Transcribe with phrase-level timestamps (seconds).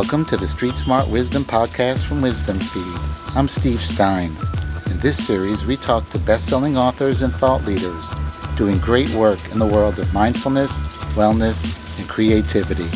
[0.00, 3.00] Welcome to the Street Smart Wisdom Podcast from Wisdom Feed.
[3.36, 4.34] I'm Steve Stein.
[4.90, 8.06] In this series, we talk to best selling authors and thought leaders
[8.56, 10.72] doing great work in the world of mindfulness,
[11.14, 12.88] wellness, and creativity.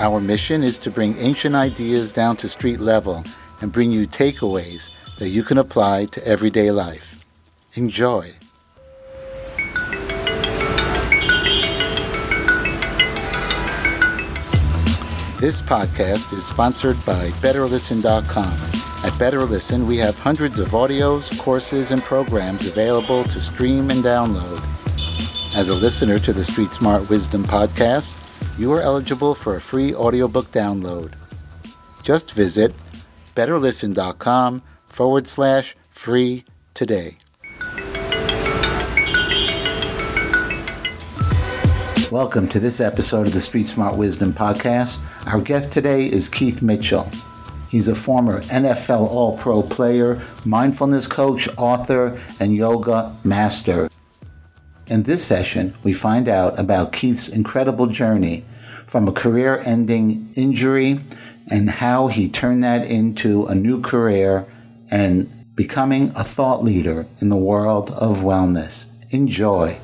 [0.00, 3.24] Our mission is to bring ancient ideas down to street level
[3.62, 7.24] and bring you takeaways that you can apply to everyday life.
[7.72, 8.32] Enjoy.
[15.38, 18.52] This podcast is sponsored by BetterListen.com.
[19.04, 24.64] At BetterListen, we have hundreds of audios, courses, and programs available to stream and download.
[25.54, 28.18] As a listener to the Street Smart Wisdom podcast,
[28.58, 31.12] you are eligible for a free audiobook download.
[32.02, 32.74] Just visit
[33.34, 37.18] betterlisten.com forward slash free today.
[42.12, 45.00] Welcome to this episode of the Street Smart Wisdom Podcast.
[45.26, 47.10] Our guest today is Keith Mitchell.
[47.68, 53.90] He's a former NFL All Pro player, mindfulness coach, author, and yoga master.
[54.86, 58.44] In this session, we find out about Keith's incredible journey
[58.86, 61.00] from a career ending injury
[61.50, 64.46] and how he turned that into a new career
[64.92, 68.86] and becoming a thought leader in the world of wellness.
[69.10, 69.76] Enjoy.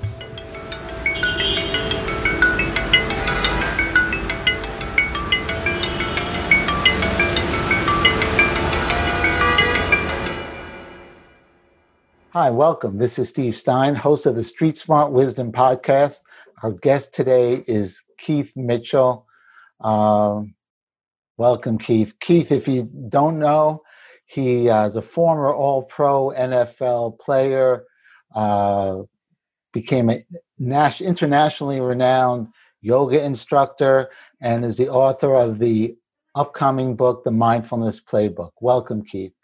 [12.34, 12.96] Hi, welcome.
[12.96, 16.20] This is Steve Stein, host of the Street Smart Wisdom podcast.
[16.62, 19.26] Our guest today is Keith Mitchell.
[19.82, 20.54] Um,
[21.36, 22.14] welcome, Keith.
[22.20, 23.82] Keith, if you don't know,
[24.24, 27.84] he uh, is a former All Pro NFL player,
[28.34, 29.02] uh,
[29.74, 30.24] became a
[30.58, 32.48] internationally renowned
[32.80, 34.08] yoga instructor,
[34.40, 35.94] and is the author of the
[36.34, 38.52] upcoming book, The Mindfulness Playbook.
[38.62, 39.34] Welcome, Keith.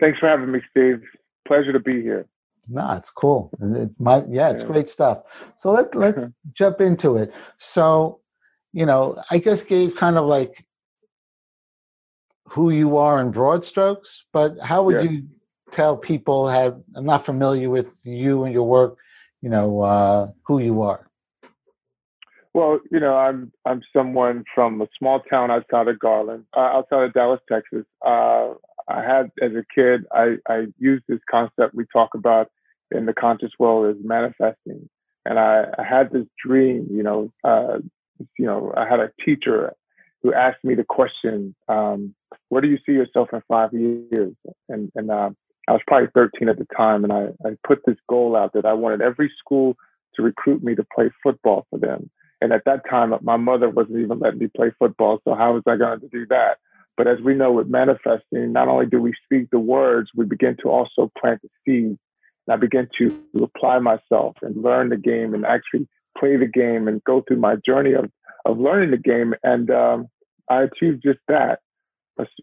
[0.00, 1.04] Thanks for having me, Steve
[1.48, 2.26] pleasure to be here.
[2.68, 3.50] No, it's cool.
[3.60, 4.68] It might, yeah, it's yeah.
[4.68, 5.18] great stuff.
[5.56, 7.32] So let let's jump into it.
[7.58, 8.20] So,
[8.72, 10.66] you know, I guess gave kind of like
[12.50, 15.10] who you are in broad strokes, but how would yeah.
[15.10, 15.22] you
[15.72, 18.98] tell people have I'm not familiar with you and your work,
[19.42, 21.08] you know, uh, who you are?
[22.54, 27.04] Well, you know, I'm I'm someone from a small town outside of Garland, uh, outside
[27.04, 27.84] of Dallas, Texas.
[28.04, 28.54] Uh,
[28.88, 32.50] I had as a kid, I, I used this concept we talk about
[32.90, 34.88] in the conscious world as manifesting.
[35.24, 37.78] And I, I had this dream, you know, uh,
[38.38, 39.74] you know, I had a teacher
[40.22, 42.14] who asked me the question, um,
[42.48, 44.34] where do you see yourself in five years?
[44.68, 45.30] And, and uh,
[45.68, 47.04] I was probably 13 at the time.
[47.04, 49.76] And I, I put this goal out that I wanted every school
[50.16, 52.10] to recruit me to play football for them.
[52.40, 55.20] And at that time, my mother wasn't even letting me play football.
[55.24, 56.58] So how was I going to do that?
[56.98, 60.56] But as we know with manifesting, not only do we speak the words, we begin
[60.62, 61.98] to also plant the seeds.
[62.46, 65.86] And I begin to apply myself and learn the game and actually
[66.18, 68.10] play the game and go through my journey of,
[68.44, 69.32] of learning the game.
[69.44, 70.08] And um,
[70.50, 71.60] I achieved just that.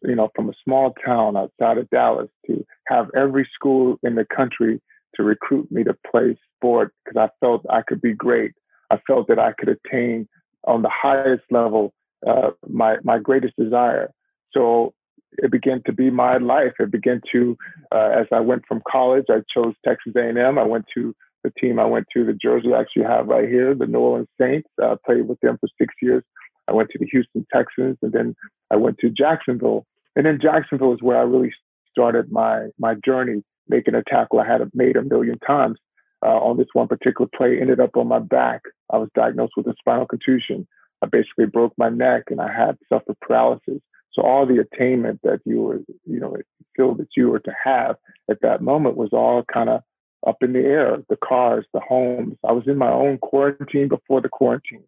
[0.04, 4.26] You know, from a small town outside of Dallas to have every school in the
[4.34, 4.82] country
[5.16, 8.54] to recruit me to play sport because I felt I could be great.
[8.90, 10.30] I felt that I could attain
[10.64, 11.94] on the highest level
[12.26, 14.14] uh, my my greatest desire.
[14.54, 14.94] So
[15.38, 16.74] it began to be my life.
[16.80, 17.58] It began to,
[17.94, 20.58] uh, as I went from college, I chose Texas A&M.
[20.58, 21.14] I went to
[21.44, 24.28] the team I went to, the jersey I actually have right here, the New Orleans
[24.40, 24.68] Saints.
[24.82, 26.24] Uh, played with them for six years.
[26.68, 28.36] I went to the Houston Texans, and then
[28.72, 29.86] I went to Jacksonville.
[30.16, 31.52] And then Jacksonville is where I really
[31.92, 35.78] started my my journey, making a tackle I had made a million times.
[36.26, 38.62] Uh, on this one particular play, ended up on my back.
[38.92, 40.68] I was diagnosed with a spinal contusion.
[41.04, 43.82] I basically broke my neck, and I had suffered paralysis.
[44.16, 46.38] So all the attainment that you were, you know,
[46.76, 47.98] feel that you were to have
[48.30, 49.82] at that moment was all kind of
[50.26, 51.04] up in the air.
[51.10, 52.38] The cars, the homes.
[52.48, 54.86] I was in my own quarantine before the quarantine,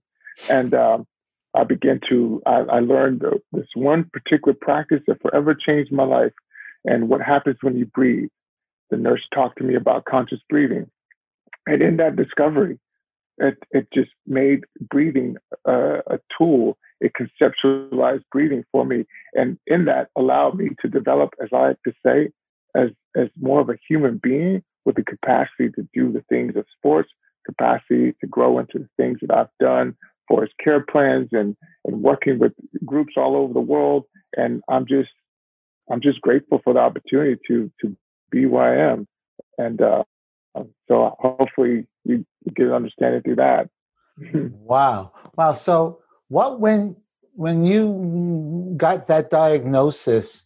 [0.49, 1.05] and um,
[1.53, 2.41] I began to.
[2.45, 6.33] I, I learned this one particular practice that forever changed my life.
[6.85, 8.29] And what happens when you breathe?
[8.89, 10.89] The nurse talked to me about conscious breathing,
[11.65, 12.79] and in that discovery,
[13.39, 15.35] it it just made breathing
[15.67, 21.33] uh, a tool it conceptualized breathing for me, and in that allowed me to develop,
[21.41, 22.29] as I like to say,
[22.75, 26.65] as as more of a human being with the capacity to do the things of
[26.77, 27.09] sports,
[27.45, 29.95] capacity to grow into the things that I've done
[30.27, 31.55] for his care plans and
[31.85, 32.53] and working with
[32.85, 34.05] groups all over the world.
[34.35, 35.09] And I'm just
[35.89, 37.95] I'm just grateful for the opportunity to to
[38.31, 39.07] be where I am.
[39.57, 40.03] And uh,
[40.87, 43.69] so hopefully you, get an understanding through that.
[44.33, 45.11] wow.
[45.35, 45.53] Wow.
[45.53, 45.99] So
[46.29, 46.95] what when
[47.33, 50.45] when you got that diagnosis,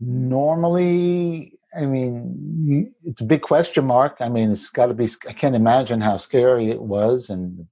[0.00, 4.16] normally, I mean, it's a big question mark.
[4.20, 5.08] I mean, it's got to be.
[5.28, 7.66] I can't imagine how scary it was and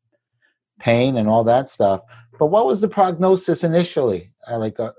[0.78, 2.02] pain and all that stuff.
[2.38, 4.32] But what was the prognosis initially?
[4.50, 4.92] Uh, like, uh,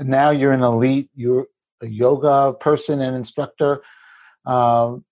[0.00, 1.10] now you're an elite.
[1.14, 1.46] You're
[1.82, 3.82] a yoga person and instructor.
[4.46, 5.04] Um,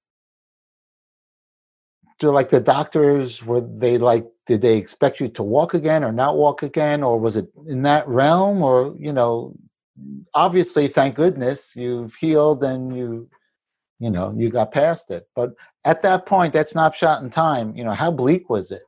[2.18, 6.10] do like the doctors were they like did they expect you to walk again or
[6.10, 9.54] not walk again or was it in that realm or you know
[10.34, 13.28] obviously thank goodness you've healed and you
[14.00, 15.28] you know you got past it.
[15.36, 15.54] But
[15.84, 17.76] at that point that snapshot in time.
[17.76, 18.82] You know how bleak was it?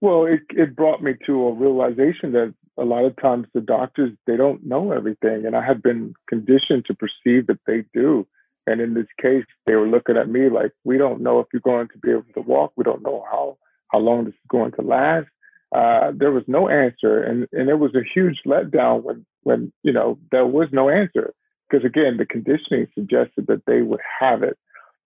[0.00, 4.10] Well it, it brought me to a realization that a lot of times the doctors
[4.26, 8.26] they don't know everything and i had been conditioned to perceive that they do.
[8.66, 11.60] And in this case they were looking at me like we don't know if you're
[11.60, 12.72] going to be able to walk.
[12.76, 13.58] We don't know how
[13.94, 15.28] how long this is going to last.
[15.74, 19.92] Uh, there was no answer and and it was a huge letdown when when you
[19.92, 21.32] know there was no answer.
[21.68, 24.58] Because again the conditioning suggested that they would have it.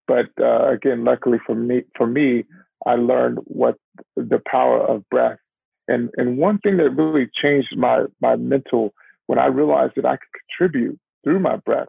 [0.06, 2.44] But uh, again luckily for me for me
[2.86, 3.76] i learned what
[4.16, 5.38] the power of breath.
[5.86, 8.94] And and one thing that really changed my my mental
[9.26, 11.88] when I realized that I could contribute through my breath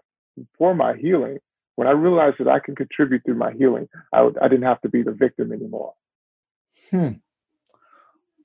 [0.58, 1.40] for my healing,
[1.80, 5.02] when I realized that I can contribute through my healing, I, didn't have to be
[5.02, 5.94] the victim anymore.
[6.92, 7.12] Hmm.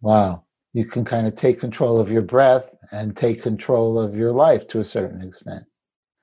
[0.00, 0.44] Wow.
[0.73, 4.67] You can kind of take control of your breath and take control of your life
[4.69, 5.64] to a certain extent.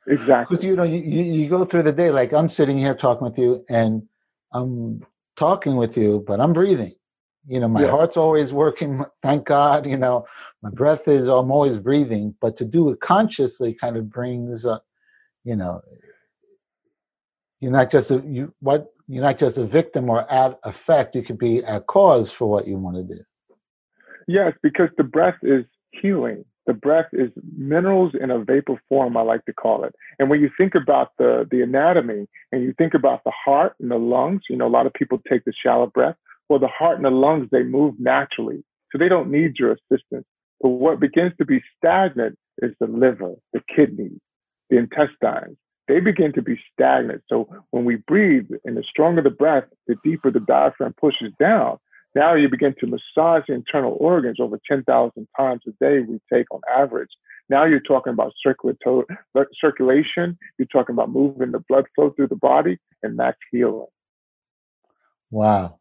[0.07, 0.53] Exactly.
[0.53, 3.37] Because you know, you, you go through the day like I'm sitting here talking with
[3.37, 4.03] you and
[4.51, 5.05] I'm
[5.37, 6.93] talking with you, but I'm breathing
[7.47, 7.89] you know my yeah.
[7.89, 10.25] heart's always working thank god you know
[10.61, 14.79] my breath is i'm always breathing but to do it consciously kind of brings uh,
[15.43, 15.81] you know
[17.59, 21.23] you're not just a you what you're not just a victim or at effect you
[21.23, 23.21] could be a cause for what you want to do
[24.27, 29.21] yes because the breath is healing the breath is minerals in a vapor form i
[29.21, 32.93] like to call it and when you think about the the anatomy and you think
[32.93, 35.87] about the heart and the lungs you know a lot of people take the shallow
[35.87, 36.15] breath
[36.51, 38.61] well, the heart and the lungs, they move naturally.
[38.91, 40.25] So they don't need your assistance.
[40.59, 44.19] But what begins to be stagnant is the liver, the kidneys,
[44.69, 45.55] the intestines.
[45.91, 47.21] They begin to be stagnant.
[47.27, 51.79] So when we breathe, and the stronger the breath, the deeper the diaphragm pushes down.
[52.15, 56.45] Now you begin to massage the internal organs over 10,000 times a day we take
[56.49, 57.09] on average.
[57.49, 62.79] Now you're talking about circulation, you're talking about moving the blood flow through the body,
[63.03, 63.87] and that's healing.
[65.29, 65.80] Wow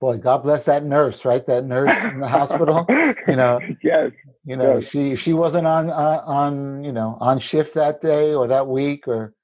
[0.00, 1.44] boy, God bless that nurse, right?
[1.46, 2.86] That nurse in the hospital.
[2.88, 4.12] You know, yes.
[4.44, 4.90] You know, yes.
[4.90, 9.08] she she wasn't on uh, on you know on shift that day or that week
[9.08, 9.34] or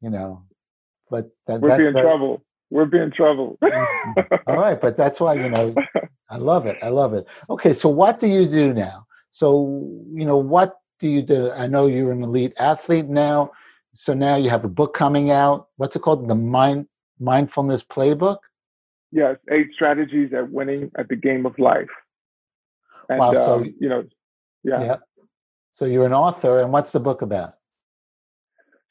[0.00, 0.44] you know,
[1.10, 2.44] but that, we're being trouble.
[2.70, 3.58] We're being trouble.
[4.16, 4.48] Mm-hmm.
[4.50, 5.74] All right, but that's why you know,
[6.30, 6.78] I love it.
[6.80, 7.26] I love it.
[7.50, 9.04] Okay, so what do you do now?
[9.30, 9.66] So
[10.14, 11.50] you know, what do you do?
[11.50, 13.50] I know you're an elite athlete now.
[13.94, 15.68] So now you have a book coming out.
[15.76, 16.28] What's it called?
[16.28, 16.86] The Mind
[17.18, 18.38] Mindfulness Playbook.
[19.16, 21.88] Yes, eight strategies at winning at the game of life.
[23.08, 23.32] And, wow.
[23.32, 24.04] So um, you know,
[24.62, 24.82] yeah.
[24.82, 24.96] yeah.
[25.72, 27.54] So you're an author, and what's the book about?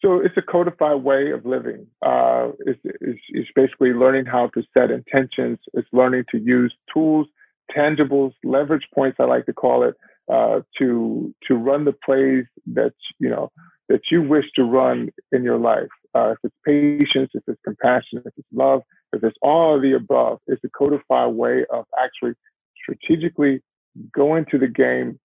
[0.02, 1.86] So it's a codified way of living.
[2.04, 5.60] Uh, it's, it's, it's basically learning how to set intentions.
[5.74, 7.28] It's learning to use tools,
[7.76, 9.18] tangibles, leverage points.
[9.20, 9.94] I like to call it
[10.28, 13.52] uh, to to run the plays that you know
[13.90, 15.94] that you wish to run in your life.
[16.16, 18.82] Uh, if it's patience, if it's compassion, if it's love,
[19.12, 22.34] if it's all of the above, it's a codified way of actually
[22.82, 23.62] strategically
[24.14, 25.20] going to the game,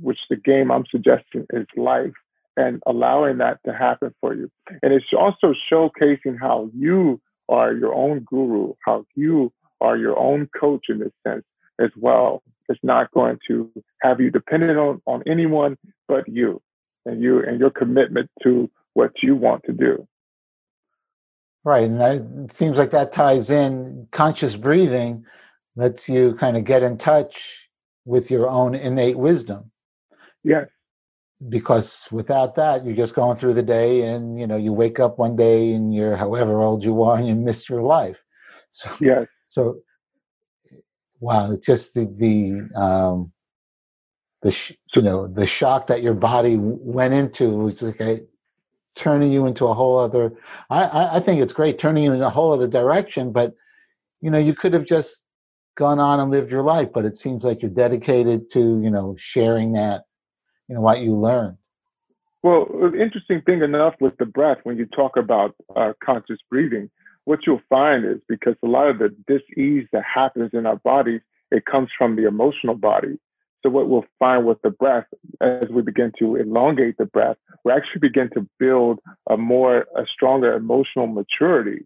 [0.00, 2.12] which the game I'm suggesting is life,
[2.56, 4.50] and allowing that to happen for you.
[4.82, 10.48] And it's also showcasing how you are your own guru, how you are your own
[10.58, 11.44] coach in this sense
[11.80, 12.42] as well.
[12.68, 13.70] It's not going to
[14.02, 16.60] have you dependent on, on anyone but you
[17.06, 20.06] and you and your commitment to what you want to do.
[21.64, 25.24] Right, and that, it seems like that ties in conscious breathing
[25.76, 27.68] lets you kind of get in touch
[28.04, 29.70] with your own innate wisdom.
[30.42, 30.68] Yes.
[31.48, 35.18] Because without that, you're just going through the day, and you know you wake up
[35.18, 38.16] one day and you're however old you are, and you miss your life.
[38.70, 39.26] So yes.
[39.46, 39.78] So
[41.20, 43.32] wow, it's just the the um,
[44.42, 48.18] the sh- you know the shock that your body went into was like a,
[48.98, 50.32] turning you into a whole other
[50.70, 53.54] I, I think it's great turning you in a whole other direction but
[54.20, 55.24] you know you could have just
[55.76, 59.14] gone on and lived your life but it seems like you're dedicated to you know
[59.18, 60.04] sharing that
[60.68, 61.56] you know what you learned.
[62.42, 62.66] Well
[62.98, 66.90] interesting thing enough with the breath when you talk about uh, conscious breathing
[67.24, 71.20] what you'll find is because a lot of the dis-ease that happens in our bodies
[71.50, 73.18] it comes from the emotional body.
[73.62, 75.06] So what we'll find with the breath,
[75.40, 78.98] as we begin to elongate the breath, we actually begin to build
[79.30, 81.84] a more, a stronger emotional maturity.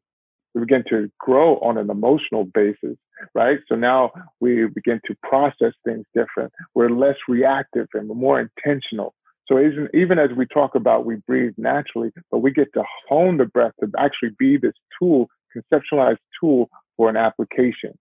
[0.55, 2.97] We begin to grow on an emotional basis,
[3.35, 3.59] right?
[3.69, 4.11] So now
[4.41, 6.53] we begin to process things different.
[6.75, 9.15] We're less reactive and we're more intentional.
[9.49, 13.39] So even, even as we talk about we breathe naturally, but we get to hone
[13.39, 17.93] the breath to actually be this tool, conceptualized tool for an application.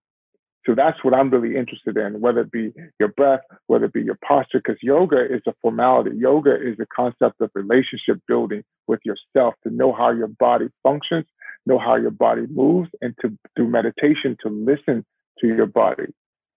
[0.64, 4.02] So that's what I'm really interested in, whether it be your breath, whether it be
[4.02, 6.16] your posture, because yoga is a formality.
[6.16, 11.24] Yoga is a concept of relationship building with yourself to know how your body functions,
[11.66, 15.04] know how your body moves, and to do meditation to listen
[15.40, 16.06] to your body.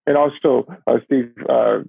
[0.05, 1.79] And also, uh, Steve, uh,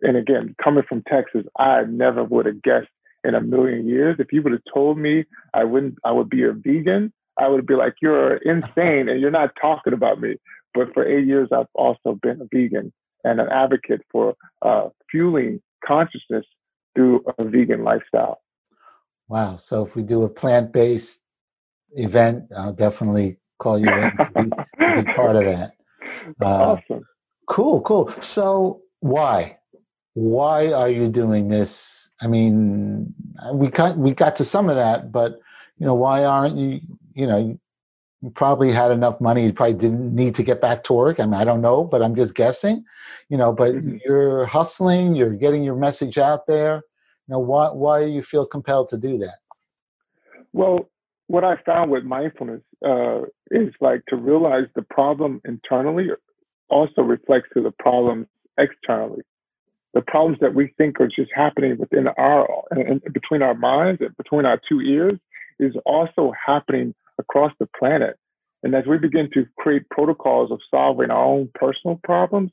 [0.00, 2.88] and again, coming from Texas, I never would have guessed
[3.22, 6.44] in a million years if you would have told me I wouldn't, I would be
[6.44, 7.12] a vegan.
[7.38, 10.36] I would be like, you're insane, and you're not talking about me.
[10.76, 12.92] But for eight years, I've also been a vegan
[13.24, 16.44] and an advocate for uh, fueling consciousness
[16.94, 18.42] through a vegan lifestyle.
[19.28, 19.56] Wow.
[19.56, 21.22] So if we do a plant based
[21.92, 24.50] event, I'll definitely call you in to be,
[24.84, 25.72] to be part of that.
[26.42, 27.06] Uh, awesome.
[27.46, 28.12] Cool, cool.
[28.20, 29.58] So why?
[30.14, 32.10] Why are you doing this?
[32.20, 33.14] I mean,
[33.52, 35.38] we got we got to some of that, but
[35.78, 36.80] you know, why aren't you?
[37.14, 37.60] You know,
[38.34, 41.20] probably had enough money you probably didn't need to get back to work.
[41.20, 42.84] I mean i don't know but i'm just guessing
[43.28, 43.98] you know but mm-hmm.
[44.04, 46.82] you're hustling you're getting your message out there.
[47.28, 49.38] You know why why you feel compelled to do that?
[50.52, 50.88] Well
[51.28, 56.08] what i found with mindfulness uh, is like to realize the problem internally
[56.68, 58.26] also reflects to the problems
[58.58, 59.22] externally.
[59.94, 64.16] The problems that we think are just happening within our and between our minds and
[64.16, 65.18] between our two ears
[65.58, 68.16] is also happening across the planet.
[68.62, 72.50] And as we begin to create protocols of solving our own personal problems,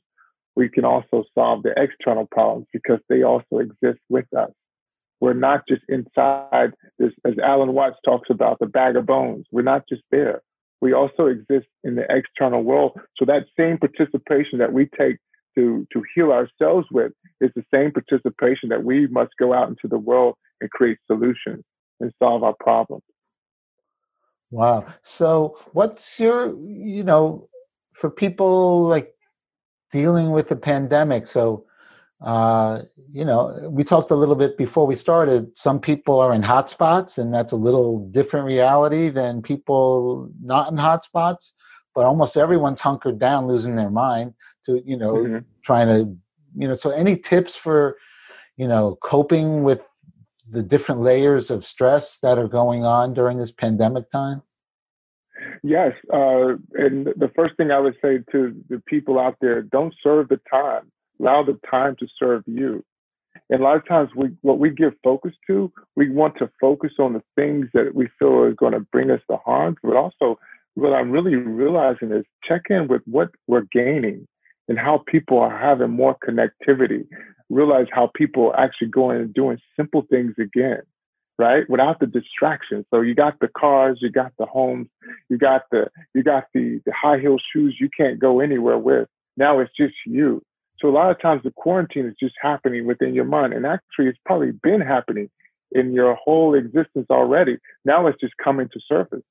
[0.56, 4.50] we can also solve the external problems because they also exist with us.
[5.20, 9.46] We're not just inside this, as Alan Watts talks about, the bag of bones.
[9.50, 10.42] We're not just there.
[10.80, 12.92] We also exist in the external world.
[13.16, 15.16] So that same participation that we take
[15.56, 19.88] to, to heal ourselves with is the same participation that we must go out into
[19.88, 21.64] the world and create solutions
[22.00, 23.02] and solve our problems.
[24.50, 24.86] Wow.
[25.02, 27.48] So, what's your, you know,
[27.92, 29.14] for people like
[29.92, 31.26] dealing with the pandemic?
[31.26, 31.64] So,
[32.20, 32.82] uh,
[33.12, 35.56] you know, we talked a little bit before we started.
[35.56, 40.78] Some people are in hotspots, and that's a little different reality than people not in
[40.78, 41.52] hotspots.
[41.94, 44.34] But almost everyone's hunkered down, losing their mind
[44.66, 45.38] to, you know, mm-hmm.
[45.62, 46.16] trying to,
[46.56, 46.74] you know.
[46.74, 47.96] So, any tips for,
[48.56, 49.86] you know, coping with
[50.50, 54.42] the different layers of stress that are going on during this pandemic time?
[55.62, 55.92] Yes.
[56.12, 60.28] Uh, and the first thing I would say to the people out there don't serve
[60.28, 62.84] the time, allow the time to serve you.
[63.50, 66.92] And a lot of times, we, what we give focus to, we want to focus
[66.98, 69.76] on the things that we feel are going to bring us the harm.
[69.82, 70.38] But also,
[70.74, 74.26] what I'm really realizing is check in with what we're gaining
[74.68, 77.06] and how people are having more connectivity
[77.50, 80.82] realize how people are actually going and doing simple things again,
[81.38, 81.68] right?
[81.68, 82.84] Without the distractions.
[82.90, 84.88] So you got the cars, you got the homes,
[85.28, 89.08] you got the you got the, the high heel shoes you can't go anywhere with.
[89.36, 90.42] Now it's just you.
[90.80, 93.52] So a lot of times the quarantine is just happening within your mind.
[93.52, 95.30] And actually it's probably been happening
[95.72, 97.58] in your whole existence already.
[97.84, 99.22] Now it's just coming to surface.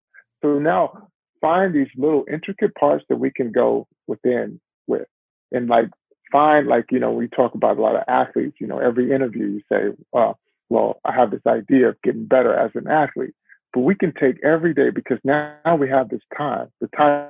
[0.42, 1.10] So now
[1.42, 5.08] find these little intricate parts that we can go within with
[5.54, 5.90] and like
[6.32, 9.46] find like you know we talk about a lot of athletes you know every interview
[9.46, 10.34] you say uh,
[10.70, 13.34] well i have this idea of getting better as an athlete.
[13.74, 17.30] But we can take every day because now we have this time the time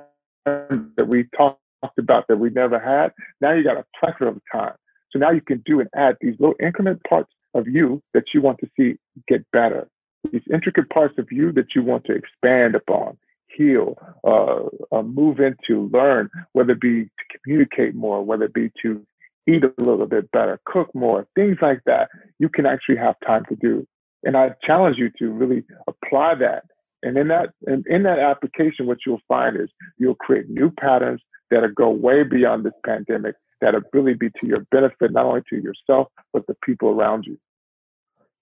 [0.96, 1.58] that we talked
[1.98, 4.74] about that we never had now you got a plethora of time.
[5.10, 8.42] So now you can do and add these little increment parts of you that you
[8.42, 8.96] want to see
[9.28, 9.88] get better
[10.32, 13.16] these intricate parts of you that you want to expand upon
[13.56, 18.70] heal, uh, uh, move into, learn, whether it be to communicate more, whether it be
[18.82, 19.04] to
[19.46, 22.08] eat a little bit better, cook more, things like that,
[22.38, 23.86] you can actually have time to do.
[24.22, 26.64] And I challenge you to really apply that.
[27.02, 29.68] And in that, in, in that application, what you'll find is
[29.98, 31.20] you'll create new patterns
[31.50, 35.56] that'll go way beyond this pandemic, that'll really be to your benefit, not only to
[35.56, 37.38] yourself, but the people around you.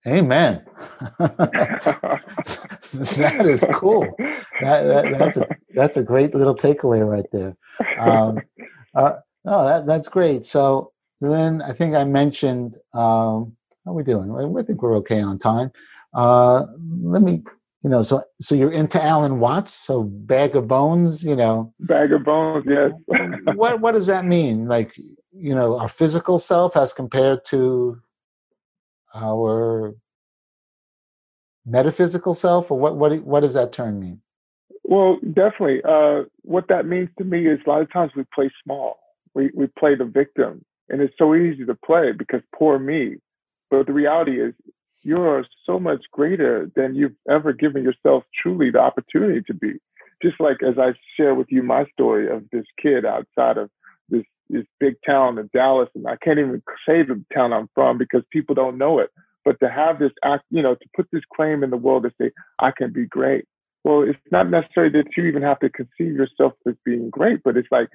[0.07, 0.65] Amen.
[1.19, 2.27] that
[3.47, 4.03] is cool.
[4.61, 7.57] That, that, that's a that's a great little takeaway right there.
[7.99, 8.41] Um,
[8.95, 10.45] uh, no, that that's great.
[10.45, 12.75] So then I think I mentioned.
[12.95, 14.31] Um, how are we doing?
[14.31, 15.73] I think we're okay on time.
[16.15, 16.67] Uh,
[17.03, 17.43] let me
[17.83, 21.75] you know, so so you're into Alan Watts, so bag of bones, you know.
[21.81, 22.93] Bag of bones, yes.
[23.55, 24.69] what what does that mean?
[24.69, 24.97] Like,
[25.33, 28.01] you know, our physical self as compared to
[29.15, 29.95] our
[31.65, 34.21] metaphysical self, or what what what does that term mean?
[34.85, 35.81] Well, definitely.
[35.85, 38.99] Uh, what that means to me is a lot of times we play small.
[39.35, 43.17] We we play the victim, and it's so easy to play because poor me.
[43.71, 44.55] But the reality is,
[45.03, 49.75] you're so much greater than you've ever given yourself truly the opportunity to be.
[50.23, 53.71] Just like as I share with you my story of this kid outside of
[54.53, 58.23] this big town of Dallas, and I can't even say the town I'm from because
[58.31, 59.11] people don't know it.
[59.45, 62.13] But to have this act, you know, to put this claim in the world to
[62.21, 62.31] say
[62.61, 63.45] I can be great.
[63.83, 67.57] Well, it's not necessarily that you even have to conceive yourself as being great, but
[67.57, 67.89] it's like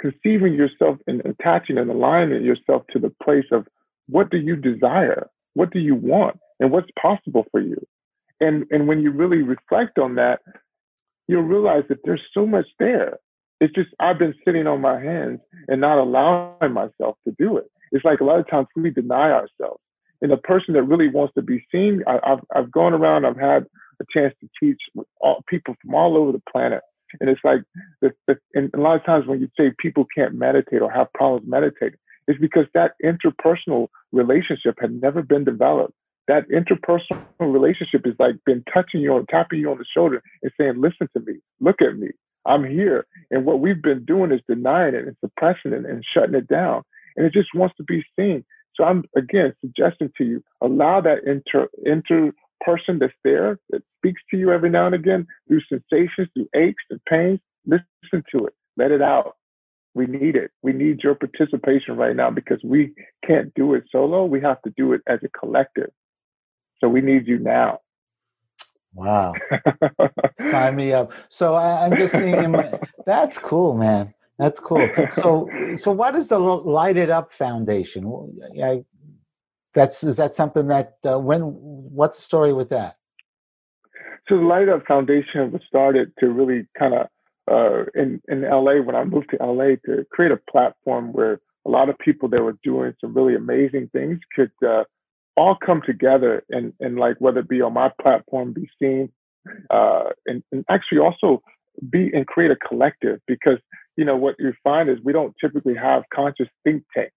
[0.00, 3.66] conceiving yourself and attaching and aligning yourself to the place of
[4.08, 6.38] what do you desire what do you want?
[6.60, 7.76] And what's possible for you?
[8.40, 10.40] And, and when you really reflect on that,
[11.28, 13.18] you'll realize that there's so much there.
[13.62, 15.38] It's just I've been sitting on my hands
[15.68, 17.70] and not allowing myself to do it.
[17.92, 19.80] It's like a lot of times we deny ourselves.
[20.20, 23.38] And a person that really wants to be seen, I, have I've gone around, I've
[23.38, 23.66] had
[24.00, 24.80] a chance to teach
[25.20, 26.80] all, people from all over the planet.
[27.20, 27.60] And it's like,
[28.00, 31.12] the, the, and a lot of times when you say people can't meditate or have
[31.12, 35.94] problems meditating, is because that interpersonal relationship had never been developed.
[36.26, 40.50] That interpersonal relationship is like been touching you or tapping you on the shoulder and
[40.58, 42.08] saying, listen to me, look at me,
[42.46, 43.06] I'm here.
[43.30, 46.82] And what we've been doing is denying it and suppressing it and shutting it down.
[47.16, 48.44] And it just wants to be seen.
[48.74, 52.32] So I'm again suggesting to you, allow that inter inter
[52.64, 56.84] person that's there that speaks to you every now and again through sensations, through aches
[56.90, 57.40] and pains.
[57.66, 58.54] Listen to it.
[58.76, 59.36] Let it out.
[59.94, 60.50] We need it.
[60.62, 62.94] We need your participation right now because we
[63.26, 64.24] can't do it solo.
[64.24, 65.90] We have to do it as a collective.
[66.80, 67.80] So we need you now.
[68.94, 69.34] Wow.
[70.50, 71.12] Sign me up.
[71.28, 74.12] So I, am just seeing my, that's cool, man.
[74.38, 74.88] That's cool.
[75.10, 78.04] So so what is the Light It Up Foundation?
[78.62, 78.84] I,
[79.74, 82.96] that's is that something that uh, when what's the story with that?
[84.28, 87.06] So the Light Up Foundation was started to really kind of
[87.50, 91.70] uh, in in LA when I moved to LA to create a platform where a
[91.70, 94.84] lot of people that were doing some really amazing things could uh,
[95.36, 99.10] all come together and and like whether it be on my platform, be seen,
[99.70, 101.42] uh, and, and actually also
[101.90, 103.58] be and create a collective because
[103.96, 107.14] you know what you find is we don't typically have conscious think tanks.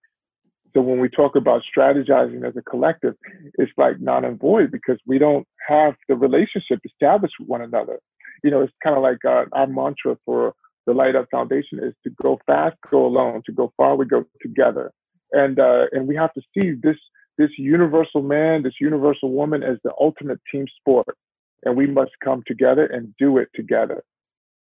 [0.73, 3.15] So when we talk about strategizing as a collective,
[3.55, 7.99] it's like non and void because we don't have the relationship established with one another
[8.45, 10.53] you know, it's kind of like uh, our mantra for
[10.85, 13.41] the Light Up Foundation is to go fast, go alone.
[13.47, 14.91] To go far, we go together.
[15.31, 16.97] And uh, and we have to see this
[17.37, 21.17] this universal man, this universal woman as the ultimate team sport,
[21.63, 24.03] and we must come together and do it together.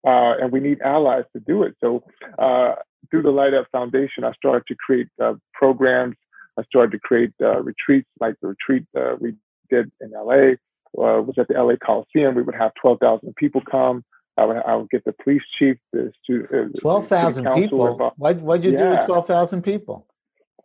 [0.06, 1.76] Uh, and we need allies to do it.
[1.80, 2.02] So
[2.38, 2.74] uh,
[3.10, 6.16] through the Light Up Foundation, I started to create uh, programs.
[6.58, 9.34] I started to create uh, retreats, like the retreat uh, we
[9.70, 10.54] did in LA
[10.98, 12.34] uh, was at the LA Coliseum.
[12.34, 14.04] We would have 12,000 people come.
[14.36, 16.76] I would, I would get the police chief, the student.
[16.76, 18.12] Uh, 12,000 people?
[18.16, 18.84] What, what'd you yeah.
[18.84, 20.06] do with 12,000 people?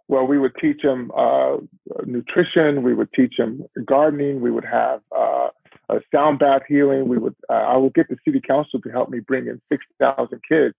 [0.09, 1.57] Well, we would teach them uh,
[2.05, 2.83] nutrition.
[2.83, 4.39] We would teach them gardening.
[4.39, 5.49] We would have uh,
[5.89, 7.07] a sound bath healing.
[7.09, 7.35] We would.
[7.49, 10.75] Uh, I would get the city council to help me bring in six thousand kids.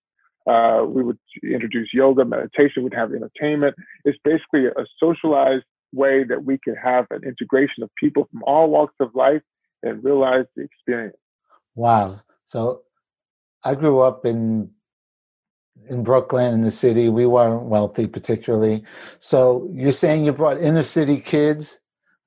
[0.47, 2.83] Uh, we would introduce yoga, meditation.
[2.83, 3.75] We'd have entertainment.
[4.03, 8.69] It's basically a socialized way that we can have an integration of people from all
[8.69, 9.41] walks of life
[9.83, 11.17] and realize the experience.
[11.75, 12.19] Wow.
[12.45, 12.81] So
[13.63, 14.71] I grew up in
[15.87, 17.09] in Brooklyn in the city.
[17.09, 18.83] We weren't wealthy particularly.
[19.19, 21.79] So you're saying you brought inner city kids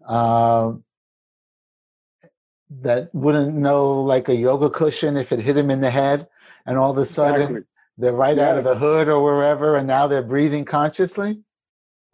[0.06, 0.72] uh,
[2.80, 6.26] that wouldn't know like a yoga cushion if it hit them in the head,
[6.66, 7.62] and all of a sudden exactly.
[7.98, 11.40] they're right out of the hood or wherever, and now they're breathing consciously.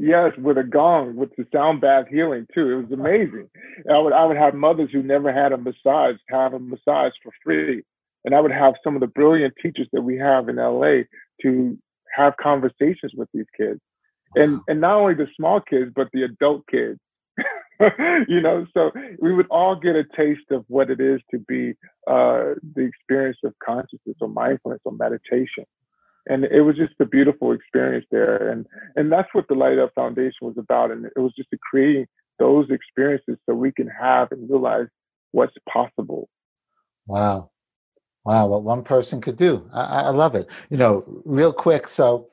[0.01, 2.71] Yes, with a gong, with the sound bath healing too.
[2.71, 3.51] It was amazing.
[3.91, 7.33] I would I would have mothers who never had a massage have a massage for
[7.43, 7.83] free,
[8.25, 11.03] and I would have some of the brilliant teachers that we have in LA
[11.43, 11.79] to
[12.15, 13.81] have conversations with these kids,
[14.35, 16.99] and and not only the small kids but the adult kids.
[18.29, 21.75] you know, so we would all get a taste of what it is to be
[22.09, 25.65] uh, the experience of consciousness or mindfulness or meditation.
[26.27, 28.51] And it was just a beautiful experience there.
[28.51, 30.91] And and that's what the light up foundation was about.
[30.91, 32.07] And it was just to creating
[32.41, 34.89] those experiences so we can have and realize
[35.31, 36.29] what's possible.
[37.07, 37.51] Wow
[38.29, 42.29] wow what one person could do i, I love it you know real quick so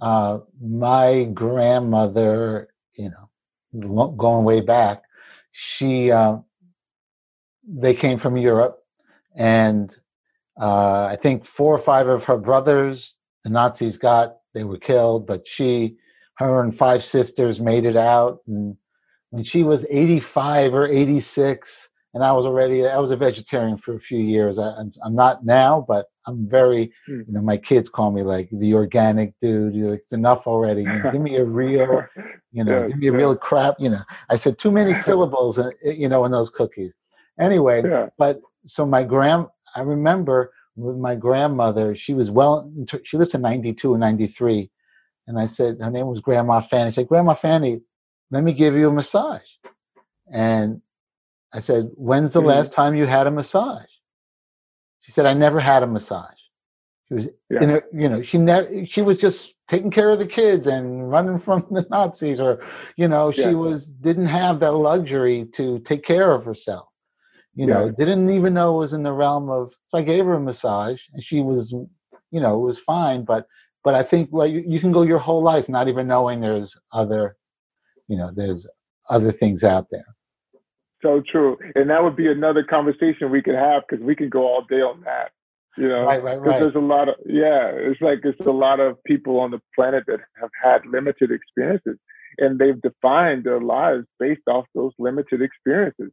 [0.00, 5.02] uh, my grandmother you know going way back
[5.60, 6.36] she uh,
[7.68, 8.78] they came from Europe,
[9.36, 9.94] and
[10.60, 14.36] uh, I think four or five of her brothers the Nazis got.
[14.54, 15.96] They were killed, but she,
[16.38, 18.38] her, and five sisters made it out.
[18.46, 18.76] And
[19.30, 23.94] when she was 85 or 86, and I was already I was a vegetarian for
[23.94, 24.58] a few years.
[24.58, 27.26] I, am I'm not now, but I'm very mm.
[27.26, 29.74] you know my kids call me like the organic dude.
[29.74, 30.82] Like, it's enough already.
[30.82, 32.04] You know, give me a real,
[32.52, 33.76] you know, yeah, give me a real crap.
[33.78, 35.58] You know, I said too many syllables.
[35.58, 36.94] Uh, you know, in those cookies.
[37.38, 38.08] Anyway, yeah.
[38.18, 41.94] but so my grand I remember with my grandmother.
[41.94, 42.70] She was well.
[43.04, 44.70] She lived to 92 and 93,
[45.26, 46.86] and I said her name was Grandma Fanny.
[46.86, 47.82] I said, Grandma Fanny,
[48.30, 49.48] let me give you a massage.
[50.32, 50.80] And
[51.52, 52.48] I said, When's the mm-hmm.
[52.48, 53.86] last time you had a massage?
[55.00, 56.38] She said, I never had a massage.
[57.08, 57.62] She was yeah.
[57.62, 61.08] in a, you know, she never she was just taking care of the kids and
[61.10, 62.62] running from the Nazis or,
[62.96, 63.52] you know, she yeah.
[63.52, 66.88] was didn't have that luxury to take care of herself.
[67.54, 70.34] You know, didn't even know it was in the realm of so I gave her
[70.34, 71.72] a massage and she was
[72.30, 73.46] you know, it was fine, but
[73.82, 76.76] but I think well you, you can go your whole life not even knowing there's
[76.92, 77.36] other
[78.06, 78.66] you know, there's
[79.08, 80.04] other things out there.
[81.02, 84.42] So true, and that would be another conversation we could have because we could go
[84.42, 85.30] all day on that.
[85.76, 86.58] You know, right, right, right.
[86.58, 87.70] There's a lot of yeah.
[87.72, 91.98] It's like it's a lot of people on the planet that have had limited experiences,
[92.38, 96.10] and they've defined their lives based off those limited experiences.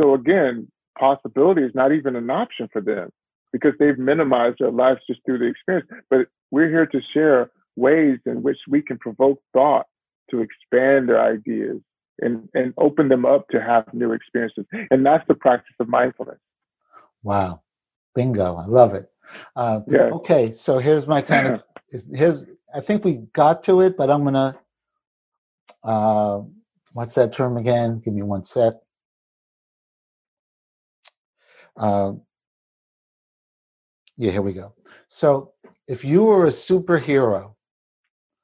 [0.00, 0.68] So again,
[0.98, 3.10] possibility is not even an option for them
[3.52, 5.88] because they've minimized their lives just through the experience.
[6.08, 9.86] But we're here to share ways in which we can provoke thought
[10.30, 11.80] to expand their ideas
[12.22, 14.64] and, and open them up to have new experiences.
[14.90, 16.38] And that's the practice of mindfulness.
[17.22, 17.62] Wow.
[18.14, 18.56] Bingo.
[18.56, 19.10] I love it.
[19.56, 20.10] Uh, yeah.
[20.12, 20.52] Okay.
[20.52, 21.62] So here's my kind of,
[22.14, 24.56] here's, I think we got to it, but I'm going to,
[25.84, 26.42] uh,
[26.92, 28.00] what's that term again?
[28.04, 28.74] Give me one sec.
[31.76, 32.12] Uh,
[34.16, 34.74] yeah, here we go.
[35.08, 35.52] So
[35.86, 37.54] if you were a superhero,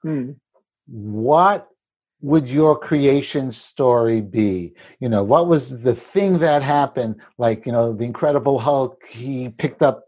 [0.02, 0.32] hmm.
[0.86, 1.68] what
[2.20, 4.74] would your creation story be?
[5.00, 7.16] You know, what was the thing that happened?
[7.38, 10.04] Like, you know, the Incredible Hulk, he picked up,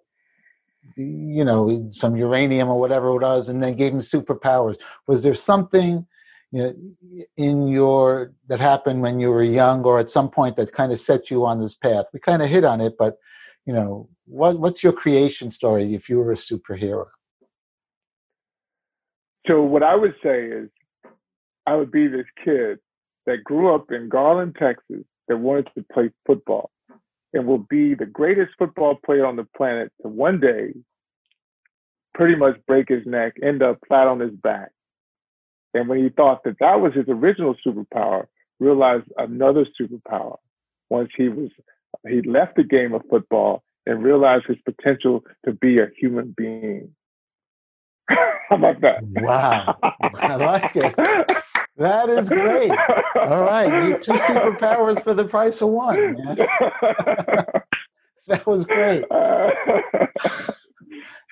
[0.96, 4.77] you know, some uranium or whatever it was, and then gave him superpowers.
[5.07, 6.07] Was there something,
[6.51, 10.73] you know, in your that happened when you were young or at some point that
[10.73, 12.07] kind of set you on this path?
[12.12, 13.18] We kind of hit on it, but
[13.66, 17.07] you know, what what's your creation story if you were a superhero?
[19.46, 20.68] So what I would say is
[21.66, 22.79] I would be this kid
[23.27, 26.70] that grew up in Garland, Texas, that wanted to play football
[27.33, 30.73] and will be the greatest football player on the planet to one day
[32.14, 34.70] pretty much break his neck, end up flat on his back.
[35.73, 38.27] And when he thought that that was his original superpower,
[38.59, 40.37] realized another superpower
[40.90, 41.51] once he was
[42.09, 46.94] he left the game of football and realized his potential to be a human being.
[48.09, 49.03] How about that?
[49.03, 51.37] Wow, I like it.
[51.81, 52.71] That is great.
[53.16, 56.14] All right, you two superpowers for the price of one.
[58.29, 59.07] that was great.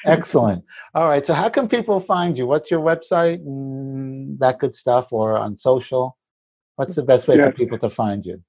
[0.07, 0.65] Excellent.
[0.95, 1.27] All right.
[1.27, 2.47] So, how can people find you?
[2.47, 6.17] What's your website and that good stuff, or on social?
[6.77, 8.43] What's the best way for people to find you?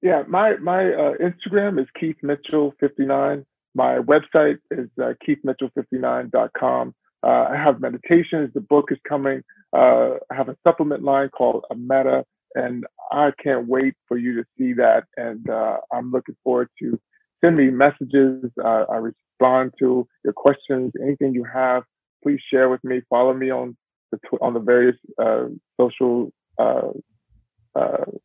[0.00, 3.44] Yeah, my my uh, Instagram is Keith Mitchell fifty nine.
[3.74, 6.94] My website is uh, keithmitchell59.com.
[7.24, 8.50] Uh, I have meditations.
[8.54, 9.42] The book is coming.
[9.72, 14.36] Uh, I have a supplement line called a Meta, and I can't wait for you
[14.36, 15.04] to see that.
[15.16, 17.00] And uh, I'm looking forward to
[17.42, 18.44] send me messages.
[18.62, 20.92] Uh, I respond to your questions.
[21.02, 21.84] Anything you have,
[22.22, 23.00] please share with me.
[23.08, 23.76] Follow me on
[24.12, 25.46] the tw- on the various uh,
[25.80, 26.90] social uh,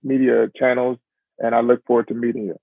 [0.03, 0.97] media channels,
[1.39, 2.55] and I look forward to meeting you.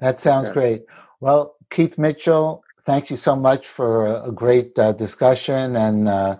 [0.00, 0.52] That sounds yeah.
[0.52, 0.82] great.
[1.20, 5.76] Well, Keith Mitchell, thank you so much for a, great uh, discussion.
[5.76, 6.36] And uh,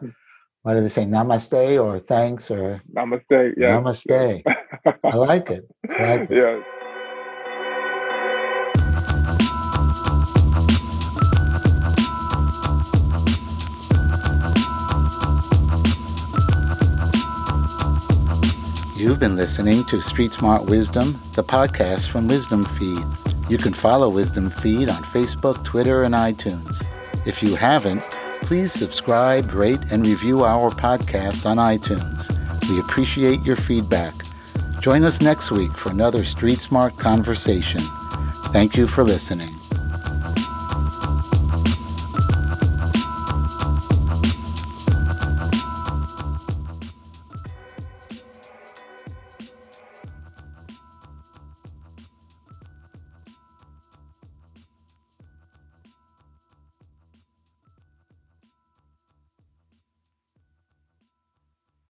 [0.62, 1.04] what do they say?
[1.04, 3.54] Namaste or thanks or Namaste.
[3.58, 3.80] Yeah.
[3.80, 4.42] Namaste.
[5.04, 5.68] I like it.
[5.90, 6.36] I like it.
[6.36, 6.62] Yeah.
[18.96, 23.25] You've been listening to Street Smart Wisdom, the podcast from Wisdom Feed.
[23.48, 26.84] You can follow Wisdom Feed on Facebook, Twitter, and iTunes.
[27.26, 28.02] If you haven't,
[28.42, 32.28] please subscribe, rate, and review our podcast on iTunes.
[32.68, 34.14] We appreciate your feedback.
[34.80, 37.80] Join us next week for another Street Smart conversation.
[38.52, 39.55] Thank you for listening.